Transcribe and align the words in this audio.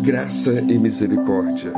graça 0.00 0.52
e 0.52 0.78
misericórdia. 0.78 1.72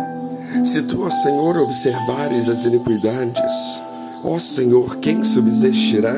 Se 0.64 0.82
tu, 0.82 1.02
ó 1.02 1.10
Senhor, 1.10 1.56
observares 1.58 2.48
as 2.48 2.64
iniquidades, 2.64 3.82
ó 4.22 4.38
Senhor, 4.38 4.96
quem 4.96 5.24
subsistirá? 5.24 6.14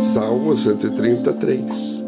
Salmo 0.00 0.56
133. 0.56 2.04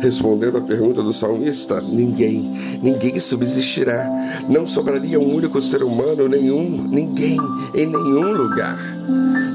Respondendo 0.00 0.58
à 0.58 0.60
pergunta 0.60 1.02
do 1.02 1.12
salmista, 1.12 1.80
ninguém, 1.80 2.40
ninguém 2.82 3.18
subsistirá. 3.18 4.04
Não 4.48 4.66
sobraria 4.66 5.18
um 5.18 5.34
único 5.34 5.62
ser 5.62 5.82
humano, 5.82 6.28
nenhum, 6.28 6.86
ninguém, 6.88 7.38
em 7.74 7.86
nenhum 7.86 8.32
lugar. 8.32 8.78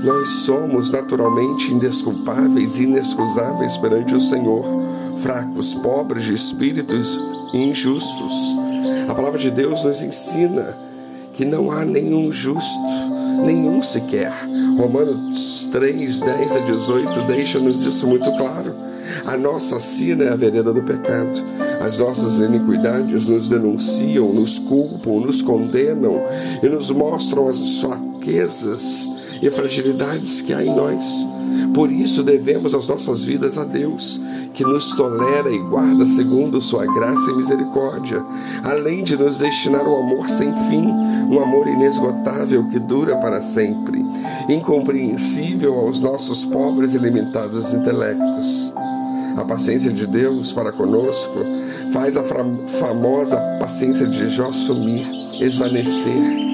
Nós 0.03 0.29
somos 0.45 0.89
naturalmente 0.89 1.71
indesculpáveis 1.71 2.79
e 2.79 2.83
inexcusáveis 2.83 3.77
perante 3.77 4.15
o 4.15 4.19
Senhor, 4.19 4.65
fracos, 5.17 5.75
pobres 5.75 6.23
de 6.23 6.33
espíritos 6.33 7.19
injustos. 7.53 8.70
A 9.07 9.13
palavra 9.13 9.39
de 9.39 9.51
Deus 9.51 9.83
nos 9.83 10.01
ensina 10.01 10.77
que 11.33 11.45
não 11.45 11.71
há 11.71 11.83
nenhum 11.85 12.31
justo, 12.31 12.79
nenhum 13.45 13.81
sequer. 13.81 14.31
Romanos 14.77 15.67
3, 15.71 16.21
10 16.21 16.55
a 16.55 16.59
18 16.59 17.21
deixa-nos 17.23 17.83
isso 17.83 18.07
muito 18.07 18.31
claro. 18.37 18.75
A 19.25 19.37
nossa 19.37 19.79
sina 19.79 20.25
é 20.25 20.29
a 20.29 20.35
vereda 20.35 20.71
do 20.71 20.83
pecado. 20.83 21.31
As 21.81 21.97
nossas 21.97 22.39
iniquidades 22.39 23.27
nos 23.27 23.49
denunciam, 23.49 24.33
nos 24.33 24.59
culpam, 24.59 25.25
nos 25.25 25.41
condenam 25.41 26.21
e 26.61 26.69
nos 26.69 26.91
mostram 26.91 27.47
as 27.47 27.79
fraquezas 27.79 29.09
e 29.41 29.49
fragilidades 29.49 30.41
que 30.41 30.53
há 30.53 30.63
em 30.63 30.75
nós. 30.75 31.25
Por 31.73 31.91
isso 31.91 32.23
devemos 32.23 32.75
as 32.75 32.87
nossas 32.87 33.23
vidas 33.23 33.57
a 33.57 33.63
Deus, 33.63 34.19
que 34.53 34.63
nos 34.63 34.93
tolera 34.95 35.51
e 35.51 35.59
guarda 35.59 36.05
segundo 36.05 36.61
sua 36.61 36.85
graça 36.85 37.31
e 37.31 37.35
misericórdia, 37.35 38.21
além 38.63 39.03
de 39.03 39.15
nos 39.15 39.39
destinar 39.39 39.87
um 39.87 39.97
amor 39.97 40.29
sem 40.29 40.53
fim, 40.69 40.85
um 41.29 41.41
amor 41.41 41.67
inesgotável 41.67 42.67
que 42.69 42.79
dura 42.79 43.15
para 43.17 43.41
sempre, 43.41 44.03
incompreensível 44.49 45.75
aos 45.79 46.01
nossos 46.01 46.43
pobres 46.43 46.93
e 46.93 46.97
limitados 46.97 47.73
intelectos. 47.73 48.73
A 49.37 49.45
paciência 49.45 49.93
de 49.93 50.05
Deus 50.05 50.51
para 50.51 50.73
conosco 50.73 51.39
faz 51.93 52.17
a 52.17 52.23
famosa 52.23 53.37
paciência 53.59 54.05
de 54.05 54.27
Jó 54.29 54.51
sumir, 54.51 55.05
esvanecer. 55.41 56.51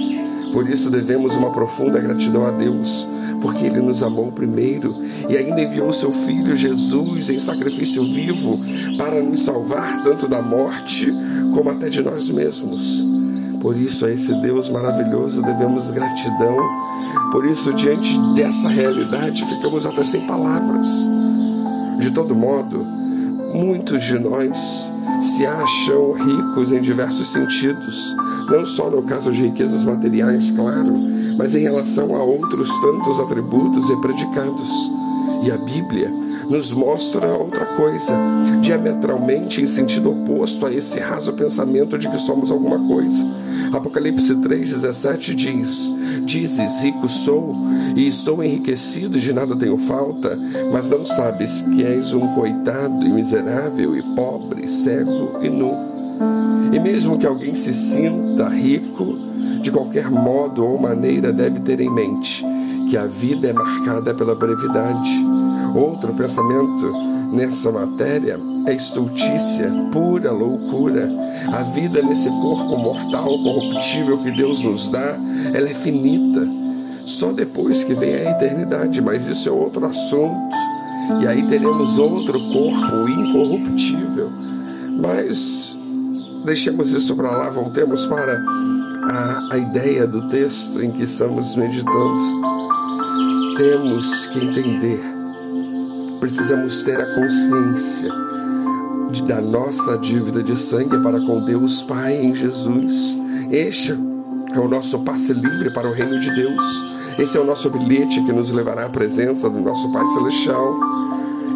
Por 0.54 0.70
isso 0.70 0.90
devemos 0.90 1.36
uma 1.36 1.52
profunda 1.52 2.00
gratidão 2.00 2.46
a 2.46 2.52
Deus, 2.52 3.08
porque 3.42 3.66
Ele 3.66 3.82
nos 3.82 4.04
amou 4.04 4.32
primeiro 4.32 4.94
e 5.30 5.38
ainda 5.38 5.62
enviou 5.62 5.92
seu 5.94 6.12
Filho 6.12 6.56
Jesus 6.56 7.30
em 7.30 7.40
sacrifício 7.40 8.04
vivo 8.04 8.60
para 8.98 9.22
nos 9.22 9.42
salvar 9.42 10.04
tanto 10.04 10.28
da 10.28 10.42
morte 10.42 11.12
como 11.54 11.70
até 11.70 11.90
de 11.90 12.02
nós 12.02 12.30
mesmos. 12.30 13.06
Por 13.62 13.76
isso, 13.76 14.06
a 14.06 14.12
esse 14.12 14.34
Deus 14.36 14.70
maravilhoso 14.70 15.42
devemos 15.42 15.90
gratidão. 15.90 16.58
Por 17.32 17.46
isso, 17.46 17.74
diante 17.74 18.18
dessa 18.36 18.70
realidade, 18.70 19.44
ficamos 19.46 19.86
até 19.86 20.04
sem 20.04 20.22
palavras. 20.28 20.88
De 22.00 22.12
todo 22.12 22.36
modo, 22.36 22.86
muitos 23.54 24.04
de 24.04 24.20
nós 24.20 24.92
se 25.24 25.46
acham 25.46 26.14
ricos 26.14 26.72
em 26.72 26.82
diversos 26.82 27.32
sentidos, 27.32 28.16
não 28.50 28.66
só 28.66 28.90
no 28.90 29.02
caso 29.04 29.32
de 29.32 29.48
riquezas 29.48 29.84
materiais, 29.84 30.52
claro, 30.52 30.94
mas 31.38 31.56
em 31.56 31.60
relação 31.60 32.16
a 32.16 32.24
outros 32.24 32.70
tantos 32.82 33.20
atributos 33.20 33.90
e 33.90 34.02
predicados. 34.02 34.72
E 35.44 35.52
a 35.52 35.58
Bíblia 35.58 36.10
nos 36.50 36.72
mostra 36.72 37.28
outra 37.28 37.66
coisa, 37.66 38.14
diametralmente 38.62 39.62
em 39.62 39.68
sentido 39.68 40.12
oposto 40.12 40.66
a 40.66 40.74
esse 40.74 41.00
raso 41.00 41.34
pensamento 41.34 41.98
de 41.98 42.10
que 42.10 42.18
somos 42.18 42.50
alguma 42.50 42.80
coisa. 42.88 43.26
Apocalipse 43.74 44.34
3,17 44.36 45.36
diz: 45.36 45.92
Dizes, 46.26 46.82
rico 46.82 47.10
sou 47.10 47.56
e 47.96 48.08
estou 48.08 48.44
enriquecido, 48.44 49.20
de 49.20 49.34
nada 49.34 49.56
tenho 49.56 49.78
falta, 49.78 50.38
mas 50.72 50.90
não 50.90 51.06
sabes 51.06 51.62
que 51.64 51.84
és 51.84 52.14
um 52.14 52.28
coitado 52.34 53.06
e 53.06 53.10
miserável 53.10 53.96
e 53.96 54.02
pobre, 54.16 54.70
cego 54.70 55.44
e 55.44 55.50
nu. 55.50 55.72
E 56.74 56.80
mesmo 56.80 57.18
que 57.18 57.26
alguém 57.26 57.56
se 57.56 57.74
sinta 57.74 58.48
rico, 58.48 59.16
de 59.68 59.72
qualquer 59.72 60.10
modo 60.10 60.66
ou 60.66 60.80
maneira 60.80 61.34
deve 61.34 61.60
ter 61.60 61.82
em 61.82 61.94
mente 61.94 62.42
que 62.90 62.96
a 62.96 63.06
vida 63.06 63.50
é 63.50 63.54
marcada 63.54 64.14
pela 64.14 64.34
brevidade. 64.34 65.10
Outro 65.76 66.14
pensamento 66.14 66.90
nessa 67.34 67.70
matéria 67.70 68.40
é 68.66 68.74
estultícia, 68.74 69.70
pura 69.92 70.32
loucura. 70.32 71.12
A 71.52 71.64
vida 71.64 72.02
nesse 72.02 72.30
corpo 72.30 72.78
mortal, 72.78 73.26
corruptível 73.26 74.18
que 74.20 74.32
Deus 74.32 74.64
nos 74.64 74.90
dá, 74.90 75.18
ela 75.54 75.70
é 75.70 75.74
finita. 75.74 76.48
Só 77.06 77.34
depois 77.34 77.84
que 77.84 77.94
vem 77.94 78.16
a 78.16 78.32
eternidade, 78.32 79.02
mas 79.02 79.28
isso 79.28 79.50
é 79.50 79.52
outro 79.52 79.86
assunto. 79.86 80.56
E 81.22 81.28
aí 81.28 81.46
teremos 81.46 81.98
outro 81.98 82.40
corpo 82.54 83.10
incorruptível. 83.10 84.32
Mas 84.98 85.78
deixemos 86.46 86.94
isso 86.94 87.14
para 87.18 87.32
lá, 87.32 87.50
voltemos 87.50 88.06
para 88.06 88.42
a, 89.08 89.54
a 89.54 89.58
ideia 89.58 90.06
do 90.06 90.28
texto 90.28 90.84
em 90.84 90.92
que 90.92 91.04
estamos 91.04 91.56
meditando. 91.56 92.48
Temos 93.56 94.26
que 94.28 94.46
entender, 94.46 95.00
precisamos 96.20 96.84
ter 96.84 97.00
a 97.00 97.16
consciência 97.16 98.12
de, 99.12 99.24
da 99.24 99.42
nossa 99.42 99.98
dívida 99.98 100.44
de 100.44 100.56
sangue 100.58 101.00
para 101.00 101.20
com 101.22 101.44
Deus 101.46 101.82
Pai 101.84 102.18
em 102.18 102.36
Jesus. 102.36 103.18
Este 103.50 103.94
é 104.54 104.60
o 104.60 104.68
nosso 104.68 105.00
passe 105.00 105.34
livre 105.34 105.74
para 105.74 105.90
o 105.90 105.94
reino 105.94 106.20
de 106.20 106.36
Deus. 106.36 106.86
Esse 107.18 107.38
é 107.38 107.42
o 107.42 107.46
nosso 107.46 107.70
bilhete 107.72 108.22
que 108.26 108.32
nos 108.32 108.52
levará 108.52 108.86
à 108.86 108.90
presença 108.90 109.50
do 109.50 109.60
nosso 109.60 109.92
Pai 109.92 110.06
Celestial. 110.06 110.76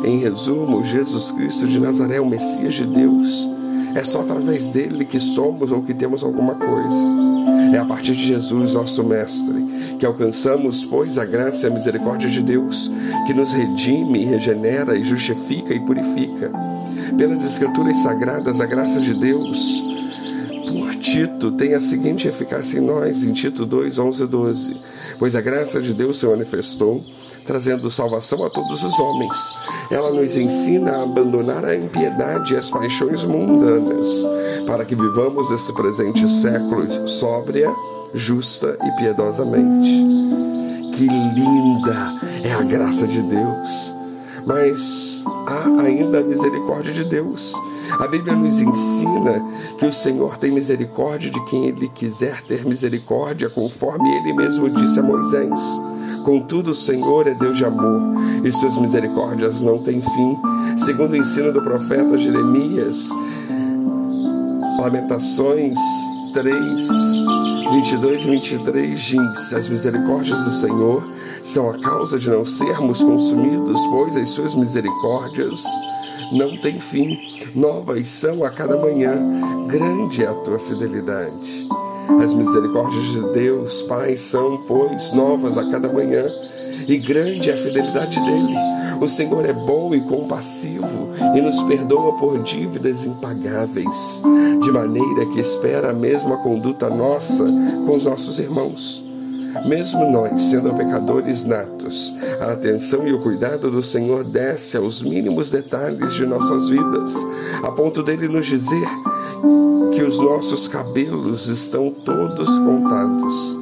Em 0.03 0.19
resumo, 0.19 0.83
Jesus 0.83 1.31
Cristo 1.31 1.67
de 1.67 1.79
Nazaré, 1.79 2.19
o 2.19 2.25
Messias 2.25 2.73
de 2.73 2.87
Deus. 2.87 3.49
É 3.93 4.03
só 4.03 4.21
através 4.21 4.67
dele 4.67 5.05
que 5.05 5.19
somos 5.19 5.71
ou 5.71 5.83
que 5.83 5.93
temos 5.93 6.23
alguma 6.23 6.55
coisa. 6.55 7.30
É 7.71 7.77
a 7.77 7.85
partir 7.85 8.13
de 8.13 8.25
Jesus, 8.25 8.73
nosso 8.73 9.01
Mestre, 9.01 9.95
que 9.97 10.05
alcançamos, 10.05 10.83
pois, 10.83 11.17
a 11.17 11.23
graça 11.23 11.67
e 11.67 11.71
a 11.71 11.73
misericórdia 11.73 12.29
de 12.29 12.41
Deus, 12.41 12.91
que 13.25 13.33
nos 13.33 13.53
redime, 13.53 14.25
regenera 14.25 14.97
e 14.97 15.03
justifica 15.03 15.73
e 15.73 15.79
purifica. 15.79 16.51
Pelas 17.17 17.45
Escrituras 17.45 17.97
Sagradas, 17.97 18.59
a 18.59 18.65
graça 18.65 18.99
de 18.99 19.13
Deus, 19.13 19.83
por 20.67 20.93
Tito, 20.95 21.51
tem 21.53 21.73
a 21.73 21.79
seguinte 21.79 22.27
eficácia 22.27 22.77
em 22.77 22.85
nós, 22.85 23.23
em 23.23 23.31
Tito 23.31 23.65
2, 23.65 23.97
11 23.97 24.23
e 24.23 24.27
12. 24.27 24.77
Pois 25.17 25.35
a 25.35 25.41
graça 25.41 25.81
de 25.81 25.93
Deus 25.93 26.19
se 26.19 26.25
manifestou, 26.25 27.05
trazendo 27.45 27.89
salvação 27.89 28.43
a 28.43 28.49
todos 28.49 28.83
os 28.83 28.99
homens. 28.99 29.37
Ela 29.89 30.11
nos 30.11 30.35
ensina 30.35 30.91
a 30.91 31.03
abandonar 31.03 31.63
a 31.63 31.75
impiedade 31.75 32.53
e 32.53 32.57
as 32.57 32.69
paixões 32.69 33.23
mundanas 33.23 34.25
para 34.65 34.85
que 34.85 34.95
vivamos 34.95 35.49
nesse 35.49 35.73
presente 35.73 36.29
século 36.29 36.87
sóbria, 37.07 37.73
justa 38.13 38.77
e 38.83 38.91
piedosamente. 38.97 39.89
Que 40.95 41.07
linda 41.07 42.13
é 42.43 42.53
a 42.53 42.63
graça 42.63 43.07
de 43.07 43.21
Deus! 43.21 43.93
Mas 44.45 45.23
há 45.47 45.81
ainda 45.83 46.19
a 46.19 46.23
misericórdia 46.23 46.93
de 46.93 47.03
Deus. 47.05 47.53
A 47.99 48.07
Bíblia 48.07 48.35
nos 48.35 48.59
ensina 48.59 49.43
que 49.77 49.85
o 49.85 49.93
Senhor 49.93 50.37
tem 50.37 50.51
misericórdia 50.51 51.29
de 51.29 51.43
quem 51.45 51.67
Ele 51.67 51.89
quiser 51.89 52.41
ter 52.41 52.65
misericórdia, 52.65 53.49
conforme 53.49 54.09
Ele 54.17 54.33
mesmo 54.33 54.69
disse 54.69 54.99
a 54.99 55.03
Moisés. 55.03 55.59
Contudo, 56.23 56.71
o 56.71 56.75
Senhor 56.75 57.27
é 57.27 57.33
Deus 57.33 57.57
de 57.57 57.65
amor 57.65 58.01
e 58.43 58.51
suas 58.51 58.77
misericórdias 58.77 59.61
não 59.61 59.79
têm 59.79 60.01
fim. 60.01 60.37
Segundo 60.77 61.11
o 61.11 61.17
ensino 61.17 61.51
do 61.51 61.61
profeta 61.61 62.17
Jeremias, 62.17 63.09
Lamentações 64.81 65.77
3, 66.33 66.55
22 67.71 68.25
e 68.25 68.31
23 68.31 68.99
diz: 68.99 69.53
As 69.53 69.69
misericórdias 69.69 70.43
do 70.43 70.49
Senhor 70.49 71.03
são 71.37 71.69
a 71.69 71.77
causa 71.77 72.17
de 72.17 72.27
não 72.31 72.43
sermos 72.43 73.03
consumidos, 73.03 73.79
pois 73.91 74.17
as 74.17 74.29
suas 74.29 74.55
misericórdias 74.55 75.63
não 76.31 76.57
têm 76.57 76.79
fim. 76.79 77.19
Novas 77.53 78.07
são 78.07 78.43
a 78.43 78.49
cada 78.49 78.75
manhã, 78.75 79.13
grande 79.67 80.23
é 80.23 80.27
a 80.27 80.33
tua 80.33 80.57
fidelidade. 80.57 81.67
As 82.19 82.33
misericórdias 82.33 83.03
de 83.11 83.33
Deus, 83.33 83.83
Pai, 83.83 84.15
são, 84.15 84.63
pois, 84.67 85.13
novas 85.13 85.59
a 85.59 85.69
cada 85.69 85.93
manhã, 85.93 86.25
e 86.87 86.97
grande 86.97 87.51
é 87.51 87.53
a 87.53 87.57
fidelidade 87.57 88.19
dele. 88.19 88.80
O 89.01 89.09
Senhor 89.09 89.43
é 89.45 89.51
bom 89.51 89.95
e 89.95 90.01
compassivo 90.01 91.09
e 91.35 91.41
nos 91.41 91.63
perdoa 91.63 92.19
por 92.19 92.37
dívidas 92.43 93.03
impagáveis, 93.03 94.21
de 94.61 94.71
maneira 94.71 95.25
que 95.33 95.39
espera 95.39 95.89
a 95.89 95.93
mesma 95.93 96.37
conduta 96.37 96.87
nossa 96.87 97.43
com 97.43 97.95
os 97.95 98.05
nossos 98.05 98.37
irmãos. 98.37 99.03
mesmo 99.67 100.11
nós, 100.11 100.39
sendo 100.39 100.75
pecadores 100.75 101.45
natos, 101.45 102.13
a 102.41 102.51
atenção 102.51 103.07
e 103.07 103.11
o 103.11 103.21
cuidado 103.23 103.71
do 103.71 103.81
Senhor 103.81 104.23
desce 104.23 104.77
aos 104.77 105.01
mínimos 105.01 105.49
detalhes 105.49 106.13
de 106.13 106.27
nossas 106.27 106.69
vidas, 106.69 107.15
a 107.63 107.71
ponto 107.71 108.03
dele 108.03 108.27
nos 108.27 108.45
dizer 108.45 108.87
que 109.95 110.03
os 110.03 110.19
nossos 110.19 110.67
cabelos 110.67 111.47
estão 111.47 111.89
todos 111.89 112.59
contados. 112.59 113.57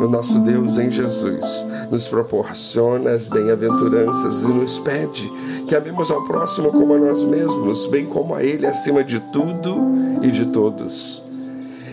O 0.00 0.08
nosso 0.08 0.40
Deus 0.40 0.78
em 0.78 0.90
Jesus 0.90 1.66
nos 1.90 2.08
proporciona 2.08 3.10
as 3.12 3.28
bem-aventuranças 3.28 4.42
e 4.42 4.48
nos 4.48 4.78
pede 4.78 5.30
que 5.68 5.74
amemos 5.74 6.10
ao 6.10 6.24
próximo 6.24 6.70
como 6.70 6.94
a 6.94 6.98
nós 6.98 7.24
mesmos, 7.24 7.86
bem 7.86 8.06
como 8.06 8.34
a 8.34 8.42
Ele 8.42 8.66
acima 8.66 9.02
de 9.02 9.20
tudo 9.32 9.76
e 10.22 10.30
de 10.30 10.46
todos. 10.46 11.22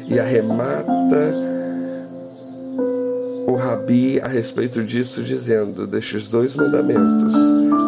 E 0.07 0.19
arremata 0.19 1.33
o 3.47 3.55
Rabi 3.55 4.19
a 4.21 4.27
respeito 4.27 4.83
disso, 4.83 5.23
dizendo: 5.23 5.87
Destes 5.87 6.29
dois 6.29 6.55
mandamentos 6.55 7.33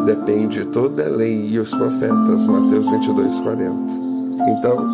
depende 0.06 0.66
toda 0.66 1.06
a 1.06 1.10
lei 1.10 1.50
e 1.50 1.60
os 1.60 1.72
profetas. 1.72 2.46
Mateus 2.48 2.90
22, 2.90 3.40
40. 3.42 3.74
Então, 4.48 4.86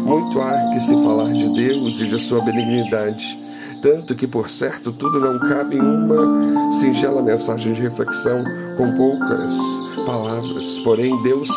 muito 0.00 0.40
há 0.40 0.72
que 0.72 0.80
se 0.80 0.94
falar 1.02 1.32
de 1.32 1.54
Deus 1.54 2.00
e 2.00 2.06
de 2.06 2.18
sua 2.18 2.40
benignidade 2.42 3.42
tanto 3.82 4.14
que, 4.14 4.28
por 4.28 4.48
certo, 4.48 4.92
tudo 4.92 5.18
não 5.18 5.40
cabe 5.40 5.76
em 5.76 5.80
uma 5.80 6.72
singela 6.72 7.20
mensagem 7.20 7.74
de 7.74 7.82
reflexão 7.82 8.44
com 8.76 8.96
poucas 8.96 9.58
palavras. 10.06 10.78
Porém, 10.78 11.20
Deus, 11.22 11.50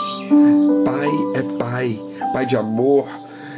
Pai, 0.84 1.10
é 1.36 1.44
Pai, 1.60 2.00
Pai 2.34 2.48
de 2.48 2.58
amor, 2.58 3.06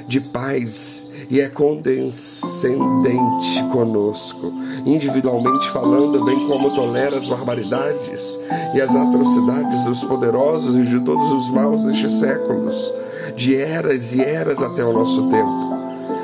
de 0.06 0.20
paz 0.20 1.08
e 1.30 1.40
é 1.40 1.48
condescendente 1.48 3.64
conosco, 3.72 4.52
individualmente 4.86 5.70
falando, 5.72 6.26
bem 6.26 6.48
como 6.48 6.76
tolera 6.76 7.18
as 7.18 7.28
barbaridades 7.28 8.40
e 8.74 8.82
as 8.82 8.96
atrocidades 8.96 9.86
dos 9.86 10.04
poderosos 10.04 10.76
e 10.76 10.84
de 10.84 11.00
todos 11.02 11.32
os 11.32 11.50
maus 11.52 11.84
destes 11.84 12.12
séculos, 12.14 12.94
de 13.36 13.56
eras 13.56 14.14
e 14.14 14.22
eras 14.22 14.62
até 14.62 14.84
o 14.84 14.94
nosso 14.94 15.30
tempo. 15.30 15.68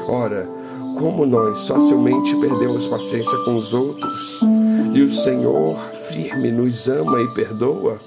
Ora, 0.07 0.62
como 0.98 1.25
nós 1.25 1.68
facilmente 1.68 2.36
perdemos 2.38 2.86
paciência 2.86 3.38
com 3.40 3.57
os 3.57 3.74
outros 3.74 4.42
e 4.94 5.01
o 5.01 5.12
Senhor 5.12 5.78
firme 6.07 6.51
nos 6.51 6.88
ama 6.88 7.22
e 7.22 7.34
perdoa, 7.34 7.98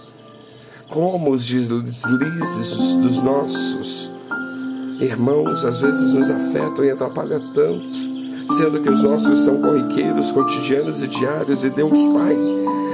como 0.88 1.30
os 1.30 1.44
deslizes 1.44 2.94
dos 2.96 3.22
nossos 3.22 4.10
irmãos 5.00 5.64
às 5.64 5.80
vezes 5.80 6.12
nos 6.14 6.30
afetam 6.30 6.84
e 6.84 6.90
atrapalham 6.90 7.40
tanto, 7.52 8.54
sendo 8.56 8.80
que 8.80 8.90
os 8.90 9.02
nossos 9.02 9.40
são 9.40 9.60
corriqueiros, 9.60 10.32
cotidianos 10.32 11.02
e 11.02 11.08
diários, 11.08 11.64
e 11.64 11.70
Deus 11.70 11.98
Pai 12.14 12.36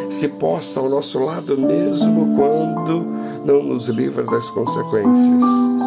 se 0.08 0.28
posta 0.28 0.80
ao 0.80 0.88
nosso 0.88 1.18
lado 1.18 1.56
mesmo 1.58 2.34
quando 2.36 3.06
não 3.44 3.62
nos 3.62 3.88
livra 3.88 4.24
das 4.24 4.50
consequências. 4.50 5.81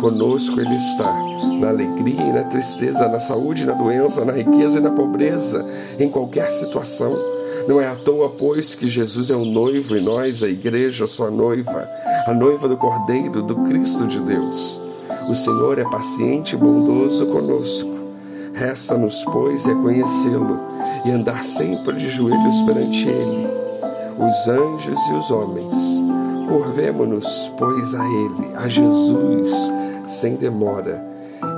Conosco 0.00 0.60
Ele 0.60 0.74
está, 0.74 1.12
na 1.60 1.68
alegria 1.68 2.20
e 2.20 2.32
na 2.32 2.44
tristeza, 2.44 3.08
na 3.08 3.18
saúde 3.18 3.62
e 3.62 3.66
na 3.66 3.72
doença, 3.72 4.24
na 4.24 4.32
riqueza 4.32 4.78
e 4.78 4.82
na 4.82 4.90
pobreza, 4.90 5.64
em 5.98 6.08
qualquer 6.08 6.50
situação. 6.50 7.16
Não 7.66 7.80
é 7.80 7.88
à 7.88 7.96
toa, 7.96 8.28
pois, 8.28 8.74
que 8.74 8.86
Jesus 8.86 9.30
é 9.30 9.34
o 9.34 9.44
noivo 9.44 9.96
e 9.96 10.00
nós, 10.00 10.42
a 10.42 10.48
igreja, 10.48 11.06
sua 11.06 11.30
noiva, 11.30 11.88
a 12.26 12.32
noiva 12.32 12.68
do 12.68 12.76
Cordeiro, 12.76 13.42
do 13.42 13.56
Cristo 13.64 14.06
de 14.06 14.20
Deus. 14.20 14.80
O 15.28 15.34
Senhor 15.34 15.78
é 15.78 15.84
paciente 15.84 16.54
e 16.54 16.58
bondoso 16.58 17.26
conosco. 17.26 17.90
Resta-nos, 18.54 19.24
pois, 19.24 19.66
reconhecê-lo 19.66 20.58
e 21.04 21.10
andar 21.10 21.42
sempre 21.42 21.96
de 21.96 22.08
joelhos 22.08 22.62
perante 22.62 23.08
Ele, 23.08 23.48
os 24.16 24.48
anjos 24.48 25.00
e 25.08 25.12
os 25.14 25.30
homens. 25.30 25.76
Curvemo-nos, 26.48 27.50
pois, 27.58 27.94
a 27.94 28.04
Ele, 28.04 28.54
a 28.54 28.68
Jesus, 28.68 29.72
sem 30.06 30.36
demora, 30.36 31.00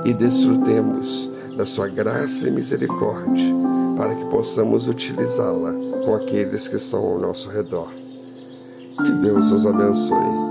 e 0.05 0.13
desfrutemos 0.13 1.31
da 1.55 1.65
Sua 1.65 1.87
graça 1.87 2.47
e 2.47 2.51
misericórdia, 2.51 3.53
para 3.97 4.15
que 4.15 4.25
possamos 4.25 4.87
utilizá-la 4.87 5.73
com 6.05 6.15
aqueles 6.15 6.67
que 6.67 6.77
estão 6.77 7.05
ao 7.05 7.19
nosso 7.19 7.49
redor. 7.49 7.89
Que 9.05 9.11
Deus 9.11 9.51
os 9.51 9.65
abençoe. 9.65 10.48